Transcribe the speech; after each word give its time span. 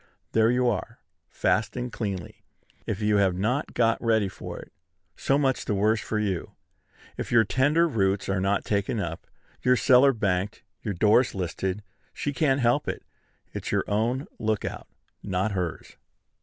There 0.31 0.49
you 0.49 0.67
are 0.67 0.97
fast 1.29 1.77
and 1.77 1.93
cleanly. 1.93 2.41
If 2.87 3.01
you 3.03 3.17
have 3.17 3.35
not 3.35 3.75
got 3.75 4.03
ready 4.03 4.29
for 4.29 4.57
it, 4.57 4.73
so 5.15 5.37
much 5.37 5.63
the 5.65 5.75
worse 5.75 6.01
for 6.01 6.17
you! 6.17 6.55
If 7.17 7.31
your 7.31 7.43
tender 7.43 7.87
roots 7.87 8.27
are 8.27 8.41
not 8.41 8.65
taken 8.65 8.99
up, 8.99 9.27
your 9.61 9.75
cellar 9.75 10.11
banked, 10.11 10.63
your 10.81 10.95
doors 10.95 11.35
listed, 11.35 11.83
she 12.15 12.33
can't 12.33 12.61
help 12.61 12.87
it: 12.87 13.03
it's 13.53 13.71
your 13.71 13.83
own 13.87 14.25
lookout, 14.39 14.87
not 15.21 15.51
hers. 15.51 15.97